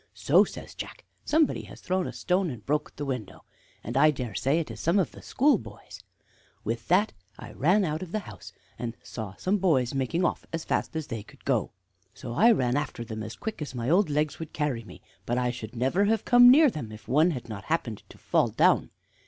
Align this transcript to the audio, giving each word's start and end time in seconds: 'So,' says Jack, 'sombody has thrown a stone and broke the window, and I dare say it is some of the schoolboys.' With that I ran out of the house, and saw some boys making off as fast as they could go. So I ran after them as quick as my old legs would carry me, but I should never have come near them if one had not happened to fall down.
'So,' 0.15 0.43
says 0.43 0.73
Jack, 0.73 1.05
'sombody 1.25 1.61
has 1.65 1.79
thrown 1.79 2.07
a 2.07 2.11
stone 2.11 2.49
and 2.49 2.65
broke 2.65 2.95
the 2.95 3.05
window, 3.05 3.45
and 3.83 3.95
I 3.95 4.09
dare 4.09 4.33
say 4.33 4.57
it 4.59 4.71
is 4.71 4.79
some 4.79 4.97
of 4.97 5.11
the 5.11 5.21
schoolboys.' 5.21 6.01
With 6.63 6.87
that 6.87 7.13
I 7.37 7.51
ran 7.51 7.85
out 7.85 8.01
of 8.01 8.11
the 8.11 8.21
house, 8.25 8.51
and 8.79 8.97
saw 9.03 9.35
some 9.35 9.59
boys 9.59 9.93
making 9.93 10.25
off 10.25 10.43
as 10.51 10.65
fast 10.65 10.95
as 10.95 11.05
they 11.05 11.21
could 11.21 11.45
go. 11.45 11.73
So 12.15 12.33
I 12.33 12.51
ran 12.51 12.75
after 12.77 13.03
them 13.05 13.21
as 13.21 13.35
quick 13.35 13.61
as 13.61 13.75
my 13.75 13.91
old 13.91 14.09
legs 14.09 14.39
would 14.39 14.53
carry 14.53 14.83
me, 14.83 15.03
but 15.27 15.37
I 15.37 15.51
should 15.51 15.75
never 15.75 16.05
have 16.05 16.25
come 16.25 16.49
near 16.49 16.71
them 16.71 16.91
if 16.91 17.07
one 17.07 17.29
had 17.29 17.47
not 17.47 17.65
happened 17.65 18.01
to 18.09 18.17
fall 18.17 18.47
down. 18.47 18.89